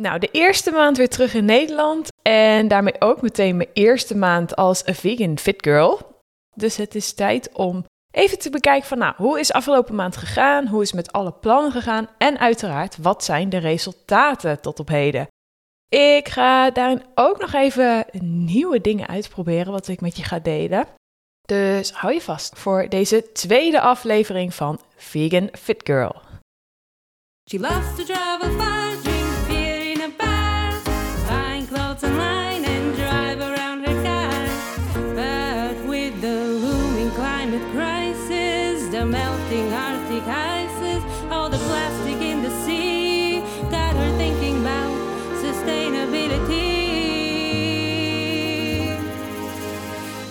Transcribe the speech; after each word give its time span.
Nou, 0.00 0.18
de 0.18 0.28
eerste 0.32 0.70
maand 0.70 0.96
weer 0.96 1.08
terug 1.08 1.34
in 1.34 1.44
Nederland 1.44 2.08
en 2.22 2.68
daarmee 2.68 3.00
ook 3.00 3.22
meteen 3.22 3.56
mijn 3.56 3.68
eerste 3.72 4.16
maand 4.16 4.56
als 4.56 4.82
vegan 4.84 5.38
fit 5.38 5.62
girl. 5.62 6.20
Dus 6.54 6.76
het 6.76 6.94
is 6.94 7.12
tijd 7.12 7.52
om 7.52 7.84
even 8.10 8.38
te 8.38 8.50
bekijken 8.50 8.88
van, 8.88 8.98
nou, 8.98 9.14
hoe 9.16 9.40
is 9.40 9.52
afgelopen 9.52 9.94
maand 9.94 10.16
gegaan? 10.16 10.66
Hoe 10.66 10.82
is 10.82 10.92
met 10.92 11.12
alle 11.12 11.32
plannen 11.32 11.72
gegaan? 11.72 12.08
En 12.18 12.38
uiteraard, 12.38 12.96
wat 12.96 13.24
zijn 13.24 13.48
de 13.48 13.58
resultaten 13.58 14.60
tot 14.60 14.80
op 14.80 14.88
heden? 14.88 15.26
Ik 15.88 16.28
ga 16.28 16.70
daarin 16.70 17.02
ook 17.14 17.38
nog 17.40 17.52
even 17.52 18.06
nieuwe 18.44 18.80
dingen 18.80 19.08
uitproberen 19.08 19.72
wat 19.72 19.88
ik 19.88 20.00
met 20.00 20.16
je 20.16 20.22
ga 20.22 20.38
delen. 20.38 20.86
Dus 21.42 21.92
hou 21.92 22.12
je 22.14 22.20
vast 22.20 22.58
voor 22.58 22.88
deze 22.88 23.32
tweede 23.32 23.80
aflevering 23.80 24.54
van 24.54 24.80
Vegan 24.96 25.48
Fit 25.52 25.80
Girl. 25.84 26.20
She 27.50 27.58
loves 27.58 28.06
to 28.06 28.87
the 38.98 39.04
melting 39.04 39.72
Arctic 39.72 40.26
ices, 40.26 41.02
all 41.30 41.48
the 41.48 41.58
plastic 41.68 42.20
in 42.20 42.42
the 42.42 42.50
sea, 42.64 43.40
got 43.70 43.94
her 43.94 44.16
thinking 44.16 44.56
about 44.60 44.92
sustainability. 45.44 46.86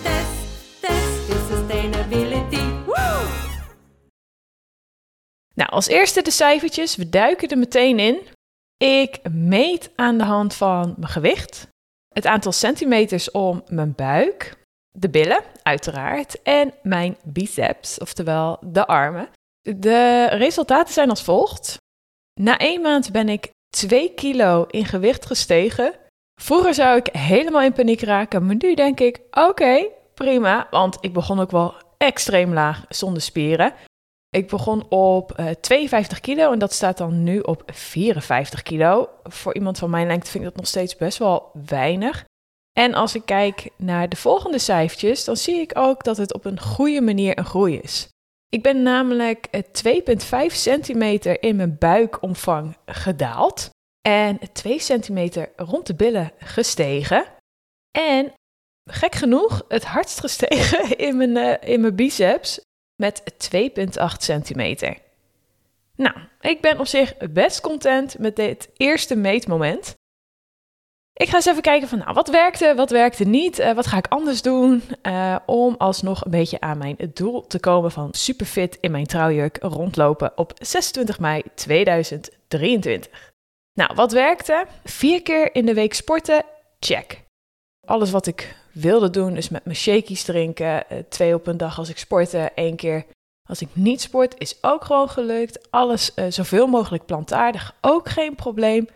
Test, 0.02 0.80
test 0.80 1.28
sustainability. 1.48 2.66
Nou, 5.54 5.70
als 5.70 5.86
eerste 5.86 6.22
de 6.22 6.30
cijfertjes. 6.30 6.96
We 6.96 7.08
duiken 7.08 7.48
er 7.48 7.58
meteen 7.58 7.98
in. 7.98 8.20
Ik 8.76 9.18
meet 9.30 9.90
aan 9.94 10.18
de 10.18 10.24
hand 10.24 10.54
van 10.54 10.94
mijn 10.96 11.12
gewicht, 11.12 11.68
het 12.08 12.26
aantal 12.26 12.52
centimeters 12.52 13.30
om 13.30 13.62
mijn 13.66 13.94
buik, 13.94 14.56
de 14.98 15.08
billen, 15.08 15.42
uiteraard, 15.62 16.42
en 16.42 16.74
mijn 16.82 17.16
biceps, 17.24 17.98
oftewel 17.98 18.58
de 18.60 18.86
armen. 18.86 19.28
De 19.60 20.26
resultaten 20.26 20.94
zijn 20.94 21.10
als 21.10 21.22
volgt. 21.22 21.76
Na 22.40 22.58
één 22.58 22.82
maand 22.82 23.12
ben 23.12 23.28
ik 23.28 23.50
2 23.68 24.14
kilo 24.14 24.64
in 24.70 24.84
gewicht 24.84 25.26
gestegen. 25.26 25.92
Vroeger 26.40 26.74
zou 26.74 26.96
ik 26.96 27.06
helemaal 27.06 27.62
in 27.62 27.72
paniek 27.72 28.00
raken, 28.00 28.46
maar 28.46 28.56
nu 28.58 28.74
denk 28.74 29.00
ik: 29.00 29.20
oké, 29.30 29.86
prima, 30.14 30.66
want 30.70 30.98
ik 31.00 31.12
begon 31.12 31.40
ook 31.40 31.50
wel 31.50 31.74
extreem 31.98 32.52
laag 32.52 32.84
zonder 32.88 33.22
spieren. 33.22 33.74
Ik 34.30 34.48
begon 34.48 34.86
op 34.88 35.38
uh, 35.38 35.50
52 35.50 36.20
kilo 36.20 36.52
en 36.52 36.58
dat 36.58 36.72
staat 36.72 36.98
dan 36.98 37.22
nu 37.22 37.38
op 37.38 37.62
54 37.66 38.62
kilo. 38.62 39.08
Voor 39.22 39.54
iemand 39.54 39.78
van 39.78 39.90
mijn 39.90 40.06
lengte 40.06 40.30
vind 40.30 40.44
ik 40.44 40.50
dat 40.50 40.58
nog 40.58 40.66
steeds 40.66 40.96
best 40.96 41.18
wel 41.18 41.50
weinig. 41.66 42.24
En 42.78 42.94
als 42.94 43.14
ik 43.14 43.22
kijk 43.24 43.68
naar 43.76 44.08
de 44.08 44.16
volgende 44.16 44.58
cijfertjes, 44.58 45.24
dan 45.24 45.36
zie 45.36 45.60
ik 45.60 45.78
ook 45.78 46.04
dat 46.04 46.16
het 46.16 46.34
op 46.34 46.44
een 46.44 46.60
goede 46.60 47.00
manier 47.00 47.38
een 47.38 47.44
groei 47.44 47.78
is. 47.78 48.08
Ik 48.48 48.62
ben 48.62 48.82
namelijk 48.82 49.48
2,5 49.56 50.46
centimeter 50.46 51.42
in 51.42 51.56
mijn 51.56 51.76
buikomvang 51.78 52.76
gedaald 52.86 53.70
en 54.08 54.38
2 54.52 54.78
centimeter 54.78 55.52
rond 55.56 55.86
de 55.86 55.94
billen 55.94 56.32
gestegen. 56.38 57.26
En 57.98 58.32
gek 58.90 59.14
genoeg 59.14 59.64
het 59.68 59.84
hardst 59.84 60.20
gestegen 60.20 60.96
in 61.06 61.16
mijn, 61.16 61.36
uh, 61.36 61.54
in 61.72 61.80
mijn 61.80 61.94
biceps 61.94 62.60
met 63.02 63.22
2,8 63.54 63.60
centimeter. 64.18 64.96
Nou, 65.96 66.16
ik 66.40 66.60
ben 66.60 66.78
op 66.78 66.86
zich 66.86 67.16
best 67.16 67.60
content 67.60 68.18
met 68.18 68.36
dit 68.36 68.70
eerste 68.76 69.16
meetmoment. 69.16 69.94
Ik 71.18 71.28
ga 71.28 71.34
eens 71.34 71.46
even 71.46 71.62
kijken 71.62 71.88
van, 71.88 71.98
nou, 71.98 72.12
wat 72.12 72.28
werkte, 72.28 72.72
wat 72.76 72.90
werkte 72.90 73.24
niet, 73.24 73.58
uh, 73.58 73.72
wat 73.72 73.86
ga 73.86 73.96
ik 73.96 74.06
anders 74.08 74.42
doen 74.42 74.82
uh, 75.02 75.36
om 75.46 75.74
alsnog 75.78 76.24
een 76.24 76.30
beetje 76.30 76.60
aan 76.60 76.78
mijn 76.78 76.96
doel 77.14 77.46
te 77.46 77.60
komen 77.60 77.90
van 77.90 78.08
superfit 78.10 78.78
in 78.80 78.90
mijn 78.90 79.06
trouwjurk 79.06 79.58
rondlopen 79.60 80.32
op 80.36 80.52
26 80.58 81.18
mei 81.18 81.42
2023. 81.54 83.32
Nou, 83.74 83.94
wat 83.94 84.12
werkte? 84.12 84.66
Vier 84.84 85.22
keer 85.22 85.54
in 85.54 85.66
de 85.66 85.74
week 85.74 85.94
sporten, 85.94 86.44
check. 86.80 87.24
Alles 87.86 88.10
wat 88.10 88.26
ik 88.26 88.56
wilde 88.72 89.10
doen, 89.10 89.34
dus 89.34 89.48
met 89.48 89.64
mijn 89.64 89.76
shakies 89.76 90.24
drinken, 90.24 90.84
uh, 90.92 90.98
twee 91.08 91.34
op 91.34 91.46
een 91.46 91.56
dag 91.56 91.78
als 91.78 91.88
ik 91.88 91.98
sportte, 91.98 92.50
één 92.54 92.76
keer 92.76 93.06
als 93.48 93.60
ik 93.60 93.68
niet 93.72 94.00
sport, 94.00 94.34
is 94.38 94.58
ook 94.60 94.84
gewoon 94.84 95.08
gelukt. 95.08 95.70
Alles 95.70 96.14
zoveel 96.28 96.66
mogelijk 96.66 97.06
plantaardig, 97.06 97.74
ook 97.80 98.08
geen 98.08 98.34
probleem. 98.34 98.88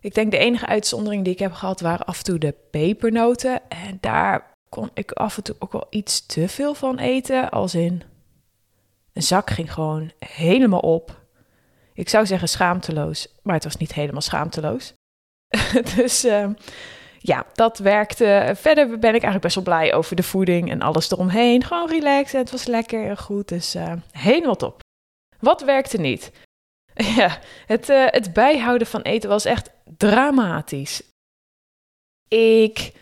Ik 0.00 0.14
denk 0.14 0.30
de 0.30 0.38
enige 0.38 0.66
uitzondering 0.66 1.24
die 1.24 1.32
ik 1.32 1.38
heb 1.38 1.52
gehad 1.52 1.80
waren 1.80 2.06
af 2.06 2.18
en 2.18 2.24
toe 2.24 2.38
de 2.38 2.54
pepernoten. 2.70 3.68
En 3.68 3.98
daar 4.00 4.52
kon 4.68 4.90
ik 4.94 5.12
af 5.12 5.36
en 5.36 5.42
toe 5.42 5.56
ook 5.58 5.72
wel 5.72 5.86
iets 5.90 6.26
te 6.26 6.48
veel 6.48 6.74
van 6.74 6.98
eten. 6.98 7.50
Als 7.50 7.74
in, 7.74 8.02
een 9.12 9.22
zak 9.22 9.50
ging 9.50 9.72
gewoon 9.72 10.12
helemaal 10.18 10.80
op. 10.80 11.18
Ik 11.94 12.08
zou 12.08 12.26
zeggen 12.26 12.48
schaamteloos, 12.48 13.28
maar 13.42 13.54
het 13.54 13.64
was 13.64 13.76
niet 13.76 13.94
helemaal 13.94 14.20
schaamteloos. 14.20 14.92
dus 15.96 16.24
uh, 16.24 16.48
ja, 17.18 17.46
dat 17.52 17.78
werkte. 17.78 18.52
Verder 18.56 18.86
ben 18.86 19.14
ik 19.14 19.22
eigenlijk 19.22 19.42
best 19.42 19.54
wel 19.54 19.64
blij 19.64 19.94
over 19.94 20.16
de 20.16 20.22
voeding 20.22 20.70
en 20.70 20.82
alles 20.82 21.10
eromheen. 21.10 21.64
Gewoon 21.64 21.88
relaxed 21.88 22.34
en 22.34 22.40
het 22.40 22.50
was 22.50 22.66
lekker 22.66 23.08
en 23.08 23.18
goed. 23.18 23.48
Dus 23.48 23.76
uh, 23.76 23.92
helemaal 24.10 24.56
top. 24.56 24.80
Wat 25.38 25.62
werkte 25.62 26.00
niet? 26.00 26.32
Ja, 27.16 27.38
het, 27.66 27.88
uh, 27.88 28.04
het 28.06 28.32
bijhouden 28.32 28.86
van 28.86 29.02
eten 29.02 29.28
was 29.28 29.44
echt 29.44 29.70
dramatisch. 29.96 31.02
Ik 32.28 32.92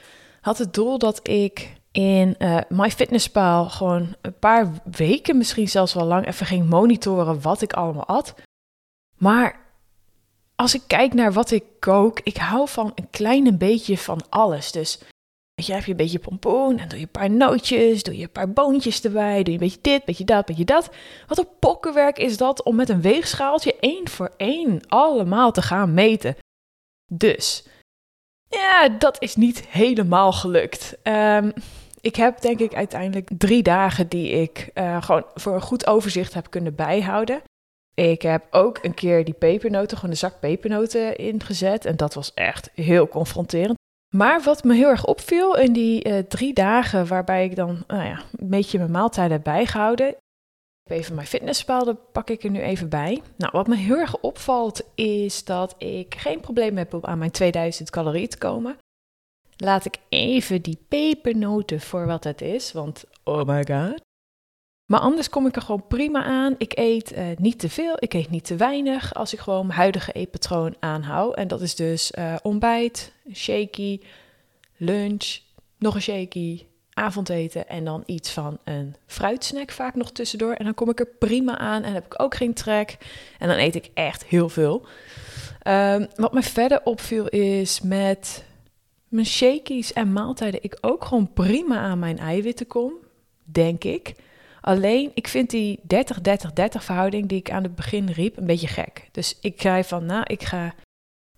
had 0.40 0.58
het 0.58 0.74
doel 0.74 0.98
dat 0.98 1.28
ik 1.28 1.76
in 1.92 2.34
uh, 2.38 2.58
MyFitnessPal 2.68 3.70
gewoon 3.70 4.16
een 4.20 4.38
paar 4.38 4.72
weken, 4.84 5.36
misschien 5.36 5.68
zelfs 5.68 5.94
wel 5.94 6.04
lang, 6.04 6.26
even 6.26 6.46
ging 6.46 6.68
monitoren 6.68 7.40
wat 7.40 7.62
ik 7.62 7.72
allemaal 7.72 8.06
at. 8.06 8.34
Maar 9.16 9.60
als 10.54 10.74
ik 10.74 10.82
kijk 10.86 11.14
naar 11.14 11.32
wat 11.32 11.50
ik 11.50 11.64
kook, 11.78 12.20
ik 12.22 12.36
hou 12.36 12.68
van 12.68 12.92
een 12.94 13.10
klein 13.10 13.58
beetje 13.58 13.98
van 13.98 14.22
alles. 14.28 14.72
Dus 14.72 14.98
Weet 15.58 15.66
je, 15.66 15.72
heb 15.72 15.84
je 15.84 15.90
een 15.90 15.96
beetje 15.96 16.18
pompoen 16.18 16.78
en 16.78 16.88
doe 16.88 16.98
je 16.98 17.04
een 17.04 17.10
paar 17.10 17.30
nootjes, 17.30 18.02
doe 18.02 18.16
je 18.16 18.22
een 18.22 18.30
paar 18.30 18.52
boontjes 18.52 19.00
erbij, 19.00 19.42
doe 19.42 19.44
je 19.44 19.52
een 19.52 19.58
beetje 19.58 19.78
dit, 19.80 19.94
een 19.94 20.02
beetje 20.04 20.24
dat, 20.24 20.38
een 20.38 20.44
beetje 20.44 20.64
dat. 20.64 20.90
Wat 21.26 21.38
een 21.38 21.48
pokkenwerk 21.58 22.18
is 22.18 22.36
dat 22.36 22.62
om 22.62 22.76
met 22.76 22.88
een 22.88 23.00
weegschaaltje 23.00 23.76
één 23.80 24.08
voor 24.08 24.32
één 24.36 24.80
allemaal 24.88 25.52
te 25.52 25.62
gaan 25.62 25.94
meten. 25.94 26.36
Dus, 27.08 27.64
ja, 28.48 28.88
dat 28.88 29.22
is 29.22 29.36
niet 29.36 29.66
helemaal 29.66 30.32
gelukt. 30.32 30.96
Um, 31.02 31.52
ik 32.00 32.16
heb 32.16 32.40
denk 32.40 32.58
ik 32.60 32.74
uiteindelijk 32.74 33.30
drie 33.38 33.62
dagen 33.62 34.08
die 34.08 34.30
ik 34.30 34.70
uh, 34.74 35.02
gewoon 35.02 35.24
voor 35.34 35.54
een 35.54 35.60
goed 35.60 35.86
overzicht 35.86 36.34
heb 36.34 36.50
kunnen 36.50 36.74
bijhouden. 36.74 37.42
Ik 37.94 38.22
heb 38.22 38.46
ook 38.50 38.78
een 38.82 38.94
keer 38.94 39.24
die 39.24 39.34
pepernoten, 39.34 39.96
gewoon 39.96 40.10
een 40.10 40.16
zak 40.16 40.40
pepernoten 40.40 41.16
ingezet. 41.16 41.84
En 41.84 41.96
dat 41.96 42.14
was 42.14 42.34
echt 42.34 42.70
heel 42.74 43.08
confronterend. 43.08 43.76
Maar 44.16 44.42
wat 44.42 44.64
me 44.64 44.74
heel 44.74 44.88
erg 44.88 45.04
opviel 45.04 45.56
in 45.56 45.72
die 45.72 46.08
uh, 46.08 46.18
drie 46.18 46.52
dagen 46.54 47.06
waarbij 47.06 47.44
ik 47.44 47.56
dan 47.56 47.84
nou 47.86 48.04
ja, 48.04 48.22
een 48.36 48.48
beetje 48.48 48.78
mijn 48.78 48.90
maaltijden 48.90 49.32
heb 49.32 49.44
bijgehouden. 49.44 50.16
Even 50.90 51.14
mijn 51.14 51.26
fitnesspaal, 51.26 51.94
pak 51.94 52.30
ik 52.30 52.44
er 52.44 52.50
nu 52.50 52.60
even 52.60 52.88
bij. 52.88 53.22
Nou, 53.36 53.52
wat 53.52 53.66
me 53.66 53.76
heel 53.76 53.96
erg 53.96 54.20
opvalt 54.20 54.82
is 54.94 55.44
dat 55.44 55.74
ik 55.78 56.14
geen 56.14 56.40
probleem 56.40 56.76
heb 56.76 56.94
om 56.94 57.04
aan 57.04 57.18
mijn 57.18 57.30
2000 57.30 57.90
calorieën 57.90 58.28
te 58.28 58.38
komen. 58.38 58.76
Laat 59.56 59.84
ik 59.84 59.96
even 60.08 60.62
die 60.62 60.78
pepernoten 60.88 61.80
voor 61.80 62.06
wat 62.06 62.24
het 62.24 62.40
is, 62.40 62.72
want 62.72 63.04
oh 63.24 63.44
my 63.44 63.66
god. 63.70 64.00
Maar 64.90 65.00
anders 65.00 65.28
kom 65.28 65.46
ik 65.46 65.56
er 65.56 65.62
gewoon 65.62 65.86
prima 65.86 66.24
aan. 66.24 66.54
Ik 66.58 66.78
eet 66.78 67.12
uh, 67.12 67.26
niet 67.36 67.58
te 67.58 67.68
veel, 67.68 67.96
ik 67.98 68.14
eet 68.14 68.30
niet 68.30 68.44
te 68.44 68.56
weinig 68.56 69.14
als 69.14 69.32
ik 69.32 69.38
gewoon 69.38 69.66
mijn 69.66 69.78
huidige 69.78 70.12
eetpatroon 70.12 70.76
aanhoud. 70.80 71.34
En 71.34 71.48
dat 71.48 71.60
is 71.60 71.74
dus 71.74 72.12
uh, 72.18 72.36
ontbijt, 72.42 73.12
shaky, 73.32 74.00
lunch, 74.76 75.38
nog 75.78 75.94
een 75.94 76.02
shaky, 76.02 76.66
avondeten 76.98 77.68
en 77.68 77.84
dan 77.84 78.02
iets 78.06 78.30
van 78.30 78.58
een 78.64 78.94
fruitsnack 79.06 79.70
vaak 79.70 79.94
nog 79.94 80.12
tussendoor. 80.12 80.52
En 80.52 80.64
dan 80.64 80.74
kom 80.74 80.90
ik 80.90 81.00
er 81.00 81.08
prima 81.18 81.58
aan 81.58 81.82
en 81.82 81.92
heb 81.92 82.04
ik 82.04 82.22
ook 82.22 82.34
geen 82.34 82.54
trek. 82.54 82.96
En 83.38 83.48
dan 83.48 83.56
eet 83.56 83.74
ik 83.74 83.90
echt 83.94 84.24
heel 84.24 84.48
veel. 84.48 84.86
Um, 85.68 86.06
wat 86.14 86.32
me 86.32 86.42
verder 86.42 86.80
opviel 86.84 87.28
is 87.28 87.80
met 87.80 88.44
mijn 89.08 89.26
shakies 89.26 89.92
en 89.92 90.12
maaltijden 90.12 90.62
ik 90.62 90.78
ook 90.80 91.04
gewoon 91.04 91.32
prima 91.32 91.78
aan 91.78 91.98
mijn 91.98 92.18
eiwitten 92.18 92.66
kom, 92.66 92.92
denk 93.44 93.84
ik. 93.84 94.14
Alleen, 94.60 95.10
ik 95.14 95.28
vind 95.28 95.50
die 95.50 95.80
30-30-30 95.80 95.84
verhouding 96.78 97.28
die 97.28 97.38
ik 97.38 97.50
aan 97.50 97.62
het 97.62 97.74
begin 97.74 98.10
riep 98.10 98.36
een 98.36 98.46
beetje 98.46 98.66
gek. 98.66 99.08
Dus 99.12 99.38
ik 99.40 99.60
ga 99.60 99.82
van, 99.82 100.06
nou, 100.06 100.22
ik 100.26 100.42
ga 100.42 100.74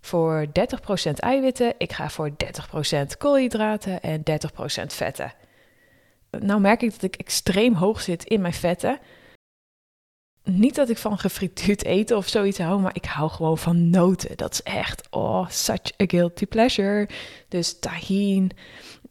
voor 0.01 0.47
30% 1.09 1.13
eiwitten, 1.13 1.75
ik 1.79 1.93
ga 1.93 2.11
voor 2.11 2.31
30% 2.31 3.07
koolhydraten 3.19 4.03
en 4.03 4.23
30% 4.83 4.87
vetten. 4.87 5.33
Nou 6.31 6.61
merk 6.61 6.83
ik 6.83 6.93
dat 6.93 7.03
ik 7.03 7.17
extreem 7.17 7.75
hoog 7.75 8.01
zit 8.01 8.25
in 8.25 8.41
mijn 8.41 8.53
vetten. 8.55 8.99
niet 10.45 10.75
dat 10.75 10.89
ik 10.89 10.99
van 10.99 11.19
gefrituurd 11.19 11.85
eten 11.85 12.17
of 12.17 12.29
zoiets 12.29 12.59
hou, 12.59 12.81
maar 12.81 12.95
ik 12.95 13.05
hou 13.05 13.31
gewoon 13.31 13.59
van 13.59 13.91
noten. 13.91 14.37
Dat 14.37 14.53
is 14.53 14.63
echt, 14.63 15.07
oh, 15.11 15.49
such 15.49 16.01
a 16.01 16.05
guilty 16.07 16.47
pleasure. 16.47 17.09
Dus 17.49 17.79
tahin, 17.79 18.51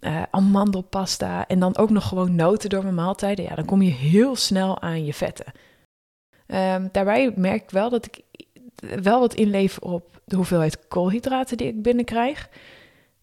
uh, 0.01 0.23
amandelpasta 0.31 1.47
en 1.47 1.59
dan 1.59 1.77
ook 1.77 1.89
nog 1.89 2.07
gewoon 2.07 2.35
noten 2.35 2.69
door 2.69 2.83
mijn 2.83 2.95
maaltijden. 2.95 3.45
Ja, 3.45 3.55
dan 3.55 3.65
kom 3.65 3.81
je 3.81 3.91
heel 3.91 4.35
snel 4.35 4.81
aan 4.81 5.05
je 5.05 5.13
vetten. 5.13 5.45
Um, 6.47 6.89
daarbij 6.91 7.31
merk 7.35 7.63
ik 7.63 7.69
wel 7.69 7.89
dat 7.89 8.05
ik 8.05 8.21
wel 9.01 9.19
wat 9.19 9.33
inlever 9.33 9.81
op 9.81 10.21
de 10.25 10.35
hoeveelheid 10.35 10.87
koolhydraten 10.87 11.57
die 11.57 11.67
ik 11.67 11.81
binnenkrijg. 11.81 12.49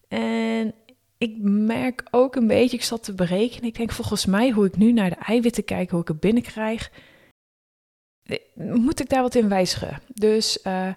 En 0.09 0.75
ik 1.19 1.37
merk 1.41 2.03
ook 2.11 2.37
een 2.37 2.47
beetje, 2.47 2.77
ik 2.77 2.83
zat 2.83 3.05
te 3.05 3.15
berekenen, 3.15 3.69
ik 3.69 3.77
denk 3.77 3.93
volgens 3.93 4.27
mij 4.27 4.51
hoe 4.51 4.67
ik 4.67 4.77
nu 4.77 4.93
naar 4.93 5.11
de 5.11 5.17
eiwitten 5.17 5.65
kijk, 5.65 5.91
hoe 5.91 6.01
ik 6.01 6.09
het 6.09 6.21
binnenkrijg, 6.21 6.91
eh, 8.23 8.39
moet 8.55 9.01
ik 9.01 9.09
daar 9.09 9.23
wat 9.23 9.35
in 9.35 9.49
wijzigen. 9.49 10.01
Dus 10.15 10.59
uh, 10.67 10.89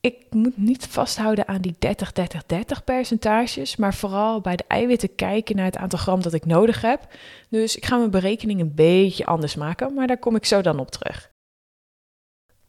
ik 0.00 0.26
moet 0.30 0.56
niet 0.56 0.86
vasthouden 0.86 1.48
aan 1.48 1.60
die 1.60 1.76
30-30-30 1.78 2.84
percentages, 2.84 3.76
maar 3.76 3.94
vooral 3.94 4.40
bij 4.40 4.56
de 4.56 4.64
eiwitten 4.68 5.14
kijken 5.14 5.56
naar 5.56 5.64
het 5.64 5.76
aantal 5.76 5.98
gram 5.98 6.22
dat 6.22 6.32
ik 6.32 6.44
nodig 6.44 6.80
heb. 6.80 7.14
Dus 7.48 7.76
ik 7.76 7.84
ga 7.86 7.96
mijn 7.96 8.10
berekening 8.10 8.60
een 8.60 8.74
beetje 8.74 9.26
anders 9.26 9.54
maken, 9.54 9.94
maar 9.94 10.06
daar 10.06 10.18
kom 10.18 10.36
ik 10.36 10.44
zo 10.44 10.60
dan 10.60 10.78
op 10.78 10.90
terug. 10.90 11.34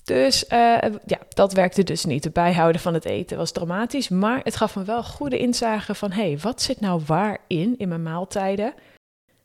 Dus 0.07 0.44
uh, 0.44 0.77
ja, 1.06 1.19
dat 1.30 1.54
werkte 1.54 1.83
dus 1.83 2.06
niet. 2.06 2.24
Het 2.24 2.33
bijhouden 2.33 2.81
van 2.81 2.94
het 2.94 3.06
eten 3.06 3.38
was 3.38 3.51
dramatisch, 3.51 4.09
maar 4.09 4.39
het 4.44 4.56
gaf 4.56 4.75
me 4.75 4.83
wel 4.83 5.04
goede 5.04 5.38
inzage 5.38 5.95
van 5.95 6.12
hé, 6.12 6.27
hey, 6.27 6.38
wat 6.42 6.62
zit 6.62 6.80
nou 6.80 7.01
waar 7.06 7.38
in 7.48 7.75
in 7.77 7.88
mijn 7.88 8.04
maaltijden? 8.04 8.74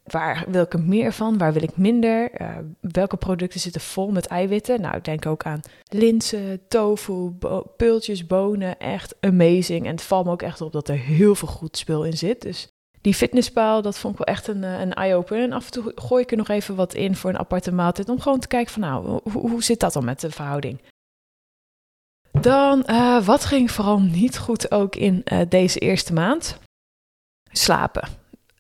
Waar 0.03 0.45
wil 0.49 0.63
ik 0.63 0.73
er 0.73 0.81
meer 0.81 1.13
van? 1.13 1.39
Waar 1.39 1.53
wil 1.53 1.63
ik 1.63 1.77
minder? 1.77 2.41
Uh, 2.41 2.49
welke 2.81 3.17
producten 3.17 3.61
zitten 3.61 3.81
vol 3.81 4.11
met 4.11 4.27
eiwitten? 4.27 4.81
Nou, 4.81 5.01
denk 5.01 5.27
ook 5.27 5.43
aan 5.43 5.61
linzen, 5.89 6.61
tofu, 6.69 7.31
bo 7.31 7.75
bonen. 8.29 8.79
Echt 8.79 9.15
amazing. 9.21 9.87
En 9.87 9.93
het 9.93 10.03
valt 10.03 10.25
me 10.25 10.31
ook 10.31 10.43
echt 10.43 10.61
op 10.61 10.73
dat 10.73 10.89
er 10.89 10.99
heel 10.99 11.35
veel 11.35 11.49
goed 11.49 11.77
spul 11.77 12.05
in 12.05 12.17
zit. 12.17 12.43
Dus 12.43 12.72
die 13.03 13.15
fitnesspaal, 13.15 13.83
dat 13.83 13.99
vond 13.99 14.19
ik 14.19 14.25
wel 14.25 14.35
echt 14.35 14.47
een, 14.47 14.65
eh, 14.65 14.81
een 14.81 14.95
eye-opener. 14.95 15.43
En 15.43 15.53
af 15.53 15.65
en 15.65 15.71
toe 15.71 15.93
gooi 15.95 16.23
ik 16.23 16.31
er 16.31 16.37
nog 16.37 16.49
even 16.49 16.75
wat 16.75 16.95
in 16.95 17.17
voor 17.17 17.31
een 17.31 17.39
aparte 17.39 17.73
maaltijd. 17.73 18.09
Om 18.09 18.21
gewoon 18.21 18.41
te 18.41 18.49
kijken 18.49 18.73
van 18.73 18.83
nou, 18.83 19.21
hoe, 19.33 19.63
zit 19.63 19.81
dat 19.81 19.93
dan 19.93 20.05
met 20.05 20.21
de 20.21 20.31
verhouding? 20.31 20.81
Dan, 22.41 22.85
uh, 22.87 23.25
wat 23.25 23.45
ging 23.45 23.71
vooral 23.71 24.01
niet 24.01 24.39
goed 24.39 24.71
ook 24.71 24.97
in 24.97 25.23
uh, 25.25 25.41
deze 25.49 25.79
eerste 25.79 26.13
maand? 26.13 26.59
Slapen. 27.51 28.09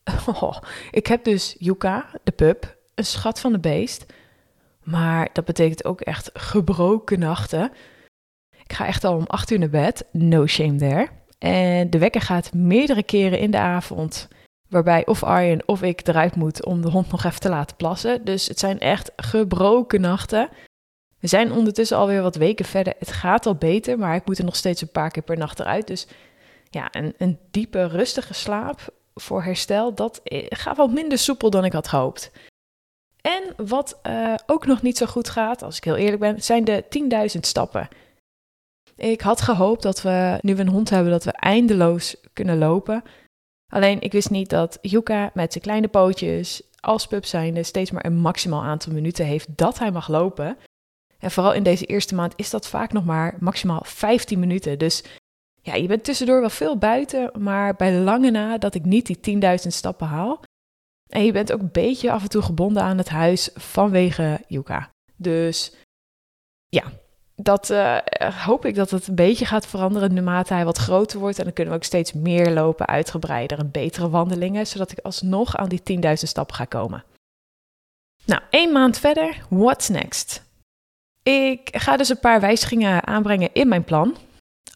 Oh, 0.27 0.57
ik 0.91 1.07
heb 1.07 1.25
dus 1.25 1.57
Yuka, 1.59 2.07
de 2.25 2.33
pup, 2.33 2.77
een 2.95 3.05
schat 3.05 3.41
van 3.41 3.53
de 3.53 3.59
beest. 3.59 4.07
Maar 4.83 5.29
dat 5.33 5.45
betekent 5.45 5.85
ook 5.85 6.01
echt 6.01 6.31
gebroken 6.33 7.19
nachten. 7.19 7.73
Ik 8.65 8.73
ga 8.73 8.87
echt 8.87 9.05
al 9.05 9.17
om 9.17 9.25
8 9.27 9.51
uur 9.51 9.59
naar 9.59 9.69
bed. 9.69 10.05
No 10.13 10.47
shame 10.47 10.77
there. 10.77 11.09
En 11.43 11.91
de 11.91 11.99
wekker 11.99 12.21
gaat 12.21 12.55
meerdere 12.55 13.03
keren 13.03 13.39
in 13.39 13.51
de 13.51 13.59
avond. 13.59 14.29
Waarbij 14.69 15.07
of 15.07 15.23
Arjen 15.23 15.69
of 15.69 15.83
ik 15.83 16.07
eruit 16.09 16.37
moet 16.37 16.65
om 16.65 16.83
de 16.83 16.91
hond 16.91 17.11
nog 17.11 17.25
even 17.25 17.41
te 17.41 17.49
laten 17.49 17.77
plassen. 17.77 18.25
Dus 18.25 18.49
het 18.49 18.59
zijn 18.59 18.79
echt 18.81 19.13
gebroken 19.17 20.01
nachten. 20.01 20.49
We 21.19 21.27
zijn 21.27 21.53
ondertussen 21.53 21.97
alweer 21.97 22.23
wat 22.23 22.37
weken 22.37 22.65
verder. 22.65 22.95
Het 22.99 23.13
gaat 23.13 23.47
al 23.47 23.55
beter, 23.55 23.99
maar 23.99 24.15
ik 24.15 24.27
moet 24.27 24.39
er 24.39 24.45
nog 24.45 24.57
steeds 24.57 24.81
een 24.81 24.91
paar 24.91 25.11
keer 25.11 25.23
per 25.23 25.37
nacht 25.37 25.61
eruit. 25.61 25.87
Dus 25.87 26.07
ja, 26.71 26.89
een, 26.91 27.15
een 27.19 27.39
diepe, 27.51 27.87
rustige 27.87 28.35
slaap 28.35 28.95
voor 29.15 29.43
herstel, 29.43 29.95
dat 29.95 30.21
gaat 30.49 30.77
wat 30.77 30.93
minder 30.93 31.19
soepel 31.19 31.51
dan 31.51 31.65
ik 31.65 31.73
had 31.73 31.89
gehoopt. 31.89 32.31
En 33.21 33.67
wat 33.67 34.01
uh, 34.07 34.35
ook 34.47 34.67
nog 34.67 34.83
niet 34.83 34.97
zo 34.97 35.07
goed 35.07 35.29
gaat, 35.29 35.63
als 35.63 35.77
ik 35.77 35.85
heel 35.85 35.97
eerlijk 35.97 36.21
ben, 36.21 36.43
zijn 36.43 36.65
de 36.65 36.85
10.000 37.35 37.41
stappen. 37.41 37.89
Ik 39.03 39.21
had 39.21 39.41
gehoopt 39.41 39.83
dat 39.83 40.03
we, 40.03 40.39
nu 40.41 40.55
we 40.55 40.61
een 40.61 40.69
hond 40.69 40.91
hebben, 40.91 41.13
dat 41.13 41.25
we 41.25 41.33
eindeloos 41.33 42.17
kunnen 42.33 42.59
lopen. 42.59 43.03
Alleen 43.73 44.01
ik 44.01 44.13
wist 44.13 44.31
niet 44.31 44.51
dat 44.51 44.79
Yuka 44.83 45.31
met 45.35 45.53
zijn 45.53 45.65
kleine 45.65 45.89
pootjes, 45.89 46.63
als 46.81 47.07
pup 47.07 47.25
zijnde, 47.25 47.63
steeds 47.63 47.91
maar 47.91 48.05
een 48.05 48.17
maximaal 48.17 48.63
aantal 48.63 48.93
minuten 48.93 49.27
heeft 49.27 49.57
dat 49.57 49.79
hij 49.79 49.91
mag 49.91 50.09
lopen. 50.09 50.57
En 51.19 51.31
vooral 51.31 51.53
in 51.53 51.63
deze 51.63 51.87
eerste 51.87 52.15
maand 52.15 52.33
is 52.37 52.51
dat 52.51 52.69
vaak 52.69 52.93
nog 52.93 53.05
maar 53.05 53.37
maximaal 53.41 53.81
15 53.85 54.39
minuten. 54.39 54.79
Dus 54.79 55.05
ja, 55.63 55.75
je 55.75 55.87
bent 55.89 56.05
tussendoor 56.05 56.41
wel 56.41 56.51
veel 56.51 56.79
buiten, 56.79 57.31
maar 57.39 57.75
bij 57.75 57.95
lange 57.95 58.31
na 58.31 58.59
dat 58.59 58.75
ik 58.75 58.85
niet 58.85 59.07
die 59.07 59.41
10.000 59.61 59.67
stappen 59.67 60.07
haal. 60.07 60.43
En 61.09 61.25
je 61.25 61.33
bent 61.33 61.53
ook 61.53 61.61
een 61.61 61.73
beetje 61.73 62.13
af 62.13 62.23
en 62.23 62.29
toe 62.29 62.43
gebonden 62.43 62.83
aan 62.83 62.99
het 62.99 63.09
huis 63.09 63.51
vanwege 63.55 64.41
Yuka. 64.47 64.91
Dus 65.17 65.75
ja, 66.69 66.93
dat 67.37 67.71
uh, 67.71 67.99
hoop 68.45 68.65
ik 68.65 68.75
dat 68.75 68.91
het 68.91 69.07
een 69.07 69.15
beetje 69.15 69.45
gaat 69.45 69.67
veranderen 69.67 70.15
naarmate 70.15 70.55
hij 70.55 70.65
wat 70.65 70.79
groter 70.79 71.19
wordt. 71.19 71.39
En 71.39 71.45
dan 71.45 71.53
kunnen 71.53 71.73
we 71.73 71.79
ook 71.79 71.87
steeds 71.87 72.13
meer 72.13 72.51
lopen, 72.51 72.87
uitgebreider 72.87 73.59
en 73.59 73.71
betere 73.71 74.11
wandelingen, 74.11 74.67
zodat 74.67 74.93
ik 74.93 74.99
alsnog 74.99 75.57
aan 75.57 75.69
die 75.69 76.01
10.000 76.05 76.13
stappen 76.13 76.57
ga 76.57 76.65
komen. 76.65 77.05
Nou, 78.25 78.43
één 78.51 78.73
maand 78.73 78.99
verder, 78.99 79.43
what's 79.49 79.89
next? 79.89 80.43
Ik 81.23 81.69
ga 81.73 81.97
dus 81.97 82.09
een 82.09 82.21
paar 82.21 82.41
wijzigingen 82.41 83.07
aanbrengen 83.07 83.51
in 83.53 83.69
mijn 83.69 83.85
plan. 83.85 84.17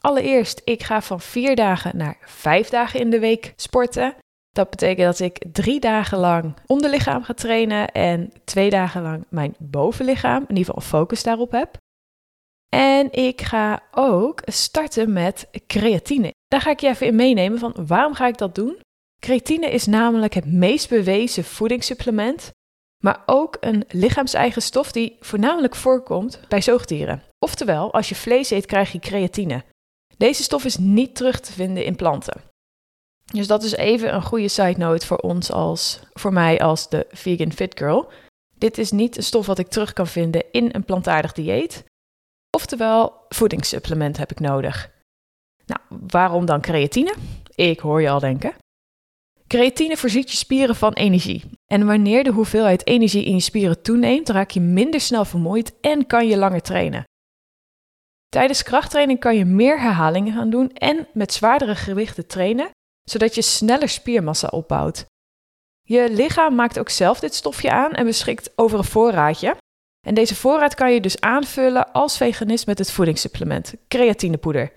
Allereerst, 0.00 0.60
ik 0.64 0.82
ga 0.82 1.02
van 1.02 1.20
vier 1.20 1.56
dagen 1.56 1.96
naar 1.96 2.16
vijf 2.20 2.68
dagen 2.68 3.00
in 3.00 3.10
de 3.10 3.18
week 3.18 3.52
sporten. 3.56 4.14
Dat 4.50 4.70
betekent 4.70 5.06
dat 5.06 5.18
ik 5.18 5.42
drie 5.52 5.80
dagen 5.80 6.18
lang 6.18 6.54
onderlichaam 6.66 7.22
ga 7.22 7.34
trainen 7.34 7.92
en 7.92 8.32
twee 8.44 8.70
dagen 8.70 9.02
lang 9.02 9.24
mijn 9.28 9.54
bovenlichaam, 9.58 10.44
in 10.48 10.56
ieder 10.56 10.74
geval 10.74 10.88
focus 10.88 11.22
daarop 11.22 11.52
heb. 11.52 11.76
En 12.76 13.12
ik 13.12 13.40
ga 13.40 13.82
ook 13.90 14.43
starten 14.44 15.12
met 15.12 15.49
creatine. 15.67 16.34
Daar 16.49 16.61
ga 16.61 16.70
ik 16.70 16.81
je 16.81 16.88
even 16.88 17.06
in 17.06 17.14
meenemen 17.14 17.58
van 17.58 17.87
waarom 17.87 18.14
ga 18.14 18.26
ik 18.26 18.38
dat 18.38 18.55
doen? 18.55 18.81
Creatine 19.20 19.70
is 19.70 19.87
namelijk 19.87 20.34
het 20.34 20.46
meest 20.46 20.88
bewezen 20.88 21.44
voedingssupplement, 21.44 22.50
maar 23.02 23.23
ook 23.26 23.56
een 23.61 23.84
lichaamseigen 23.88 24.62
stof 24.62 24.93
die 24.93 25.17
voornamelijk 25.20 25.75
voorkomt 25.75 26.40
bij 26.49 26.61
zoogdieren. 26.61 27.23
Oftewel, 27.38 27.93
als 27.93 28.08
je 28.08 28.14
vlees 28.14 28.50
eet, 28.50 28.67
krijg 28.67 28.93
je 28.93 28.99
creatine. 28.99 29.64
Deze 30.17 30.43
stof 30.43 30.64
is 30.64 30.76
niet 30.76 31.17
terug 31.17 31.40
te 31.40 31.52
vinden 31.52 31.84
in 31.84 31.96
planten. 31.96 32.40
Dus 33.32 33.46
dat 33.46 33.62
is 33.62 33.76
even 33.76 34.14
een 34.14 34.23
goede 34.23 34.49
side 34.49 34.78
note 34.78 35.06
voor 35.06 35.19
ons 35.19 35.52
als, 35.52 36.00
voor 36.12 36.32
mij 36.32 36.61
als 36.61 36.88
de 36.88 37.06
vegan 37.11 37.52
fit 37.52 37.78
girl. 37.78 38.08
Dit 38.58 38.78
is 38.78 38.90
niet 38.90 39.17
een 39.17 39.23
stof 39.23 39.46
wat 39.46 39.58
ik 39.58 39.69
terug 39.69 39.93
kan 39.93 40.06
vinden 40.06 40.44
in 40.50 40.69
een 40.73 40.84
plantaardig 40.84 41.32
dieet. 41.32 41.84
Oftewel, 42.56 43.26
voedingssupplement 43.28 44.16
heb 44.16 44.30
ik 44.30 44.40
nodig. 44.40 44.90
Nou, 45.66 45.80
waarom 46.10 46.46
dan 46.46 46.60
creatine? 46.60 47.14
Ik 47.54 47.80
hoor 47.80 48.00
je 48.00 48.10
al 48.10 48.20
denken. 48.20 48.54
Creatine 49.46 49.96
voorziet 49.96 50.30
je 50.30 50.36
spieren 50.36 50.76
van 50.76 50.92
energie. 50.92 51.44
En 51.66 51.86
wanneer 51.86 52.25
de 52.25 52.32
hoeveelheid 52.32 52.86
energie 52.86 53.25
in 53.25 53.34
je 53.34 53.40
spieren 53.40 53.82
toeneemt, 53.82 54.28
raak 54.28 54.50
je 54.50 54.60
minder 54.60 55.00
snel 55.00 55.25
vermoeid 55.25 55.80
en 55.80 56.06
kan 56.06 56.28
je 56.28 56.36
langer 56.36 56.62
trainen. 56.62 57.04
Tijdens 58.28 58.62
krachttraining 58.62 59.20
kan 59.20 59.36
je 59.36 59.44
meer 59.44 59.80
herhalingen 59.80 60.32
gaan 60.32 60.50
doen 60.50 60.70
en 60.72 61.08
met 61.12 61.32
zwaardere 61.32 61.75
gewichten 61.75 62.26
trainen, 62.26 62.70
zodat 63.02 63.34
je 63.34 63.42
sneller 63.42 63.88
spiermassa 63.88 64.48
opbouwt. 64.48 65.04
Je 65.82 66.10
lichaam 66.10 66.54
maakt 66.54 66.78
ook 66.78 66.88
zelf 66.88 67.20
dit 67.20 67.34
stofje 67.34 67.70
aan 67.70 67.92
en 67.92 68.04
beschikt 68.04 68.52
over 68.58 68.78
een 68.78 68.84
voorraadje. 68.84 69.56
En 70.06 70.14
deze 70.14 70.34
voorraad 70.34 70.75
kan 70.75 70.92
je 70.92 71.00
dus 71.00 71.20
aanvullen 71.20 71.92
als 71.92 72.16
veganist 72.16 72.66
met 72.66 72.78
het 72.78 72.90
voedingssupplement, 72.90 73.75
creatinepoeder. 73.88 74.72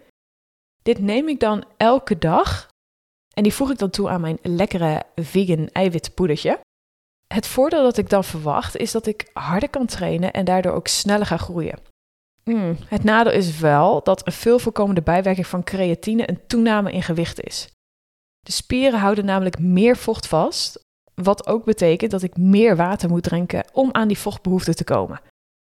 Dit 0.81 0.99
neem 0.99 1.27
ik 1.27 1.39
dan 1.39 1.63
elke 1.77 2.17
dag 2.17 2.69
en 3.33 3.43
die 3.43 3.53
voeg 3.53 3.71
ik 3.71 3.77
dan 3.77 3.89
toe 3.89 4.09
aan 4.09 4.21
mijn 4.21 4.37
lekkere 4.41 5.03
vegan 5.15 5.67
eiwitpoedertje. 5.67 6.59
Het 7.27 7.47
voordeel 7.47 7.83
dat 7.83 7.97
ik 7.97 8.09
dan 8.09 8.23
verwacht 8.23 8.77
is 8.77 8.91
dat 8.91 9.05
ik 9.05 9.29
harder 9.33 9.69
kan 9.69 9.85
trainen 9.85 10.33
en 10.33 10.45
daardoor 10.45 10.71
ook 10.71 10.87
sneller 10.87 11.25
ga 11.25 11.37
groeien. 11.37 11.79
Mm, 12.43 12.77
het 12.85 13.03
nadeel 13.03 13.33
is 13.33 13.59
wel 13.59 14.03
dat 14.03 14.25
een 14.27 14.33
veel 14.33 14.59
voorkomende 14.59 15.01
bijwerking 15.01 15.47
van 15.47 15.63
creatine 15.63 16.29
een 16.29 16.47
toename 16.47 16.91
in 16.91 17.03
gewicht 17.03 17.41
is. 17.41 17.71
De 18.39 18.51
spieren 18.51 18.99
houden 18.99 19.25
namelijk 19.25 19.59
meer 19.59 19.97
vocht 19.97 20.27
vast, 20.27 20.85
wat 21.23 21.47
ook 21.47 21.65
betekent 21.65 22.11
dat 22.11 22.23
ik 22.23 22.37
meer 22.37 22.75
water 22.75 23.09
moet 23.09 23.23
drinken 23.23 23.65
om 23.73 23.89
aan 23.91 24.07
die 24.07 24.17
vochtbehoefte 24.17 24.73
te 24.73 24.83
komen. 24.83 25.21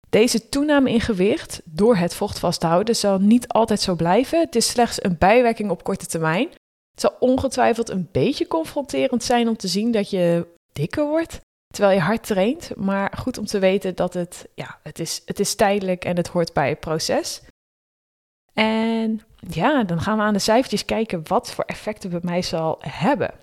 Deze 0.09 0.49
toename 0.49 0.91
in 0.91 1.01
gewicht 1.01 1.61
door 1.65 1.95
het 1.95 2.15
vocht 2.15 2.39
vasthouden 2.39 2.95
zal 2.95 3.19
niet 3.19 3.47
altijd 3.47 3.81
zo 3.81 3.95
blijven. 3.95 4.39
Het 4.39 4.55
is 4.55 4.69
slechts 4.69 5.03
een 5.03 5.17
bijwerking 5.17 5.69
op 5.69 5.83
korte 5.83 6.05
termijn. 6.05 6.47
Het 6.91 7.01
zal 7.01 7.15
ongetwijfeld 7.19 7.89
een 7.89 8.09
beetje 8.11 8.47
confronterend 8.47 9.23
zijn 9.23 9.47
om 9.47 9.57
te 9.57 9.67
zien 9.67 9.91
dat 9.91 10.09
je 10.09 10.47
dikker 10.73 11.07
wordt 11.07 11.39
terwijl 11.73 11.95
je 11.97 12.03
hard 12.03 12.23
traint. 12.23 12.75
Maar 12.75 13.17
goed 13.17 13.37
om 13.37 13.45
te 13.45 13.59
weten 13.59 13.95
dat 13.95 14.13
het, 14.13 14.47
ja, 14.55 14.79
het, 14.83 14.99
is, 14.99 15.21
het 15.25 15.39
is 15.39 15.55
tijdelijk 15.55 16.05
en 16.05 16.17
het 16.17 16.27
hoort 16.27 16.53
bij 16.53 16.69
het 16.69 16.79
proces. 16.79 17.41
En 18.53 19.21
ja, 19.49 19.83
dan 19.83 20.01
gaan 20.01 20.17
we 20.17 20.23
aan 20.23 20.33
de 20.33 20.39
cijfertjes 20.39 20.85
kijken 20.85 21.27
wat 21.27 21.51
voor 21.51 21.63
effecten 21.63 22.11
het 22.11 22.21
bij 22.21 22.31
mij 22.31 22.41
zal 22.41 22.77
hebben. 22.79 23.33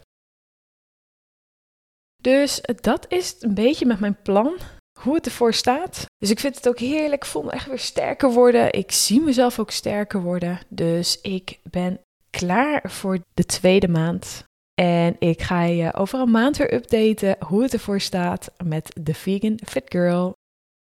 Dus 2.20 2.60
dat 2.80 3.06
is 3.08 3.36
een 3.38 3.54
beetje 3.54 3.86
met 3.86 4.00
mijn 4.00 4.22
plan 4.22 4.56
hoe 5.00 5.14
het 5.14 5.26
ervoor 5.26 5.54
staat. 5.54 6.04
Dus 6.18 6.30
ik 6.30 6.40
vind 6.40 6.56
het 6.56 6.68
ook 6.68 6.78
heerlijk. 6.78 7.22
Ik 7.22 7.28
voel 7.28 7.42
me 7.42 7.50
echt 7.50 7.66
weer 7.66 7.78
sterker 7.78 8.32
worden. 8.32 8.72
Ik 8.72 8.92
zie 8.92 9.20
mezelf 9.20 9.58
ook 9.58 9.70
sterker 9.70 10.22
worden. 10.22 10.60
Dus 10.68 11.20
ik 11.20 11.58
ben 11.70 12.00
klaar 12.30 12.90
voor 12.90 13.18
de 13.34 13.44
tweede 13.44 13.88
maand. 13.88 14.44
En 14.74 15.16
ik 15.18 15.42
ga 15.42 15.62
je 15.62 15.94
over 15.94 16.20
een 16.20 16.30
maand 16.30 16.56
weer 16.56 16.74
updaten 16.74 17.36
hoe 17.46 17.62
het 17.62 17.72
ervoor 17.72 18.00
staat 18.00 18.50
met 18.64 18.96
de 19.00 19.14
Vegan 19.14 19.58
Fit 19.66 19.84
Girl. 19.88 20.32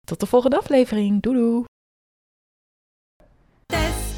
Tot 0.06 0.20
de 0.20 0.26
volgende 0.26 0.58
aflevering. 0.58 1.22
Doei 1.22 1.38
doei! 1.38 1.64
Test. 3.66 4.16